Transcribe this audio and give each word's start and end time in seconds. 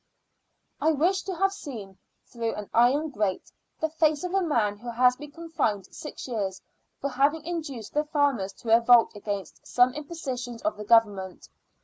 I 0.81 0.93
wished 0.93 1.27
to 1.27 1.35
have 1.35 1.53
seen, 1.53 1.99
through 2.25 2.55
an 2.55 2.71
iron 2.73 3.09
grate, 3.11 3.51
the 3.79 3.89
face 3.89 4.23
of 4.23 4.33
a 4.33 4.41
man 4.41 4.79
who 4.79 4.89
has 4.89 5.15
been 5.15 5.29
confined 5.29 5.85
six 5.93 6.27
years 6.27 6.59
for 6.99 7.09
having 7.11 7.45
induced 7.45 7.93
the 7.93 8.03
farmers 8.05 8.53
to 8.53 8.69
revolt 8.69 9.15
against 9.15 9.67
some 9.67 9.93
impositions 9.93 10.63
of 10.63 10.75
the 10.75 10.85
Government. 10.85 11.47